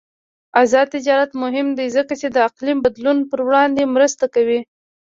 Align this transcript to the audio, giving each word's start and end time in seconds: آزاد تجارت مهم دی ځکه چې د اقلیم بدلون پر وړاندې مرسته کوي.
آزاد 0.61 0.87
تجارت 0.95 1.31
مهم 1.43 1.67
دی 1.77 1.87
ځکه 1.97 2.13
چې 2.21 2.27
د 2.31 2.37
اقلیم 2.49 2.77
بدلون 2.85 3.17
پر 3.29 3.39
وړاندې 3.47 3.91
مرسته 3.95 4.25
کوي. 4.35 4.59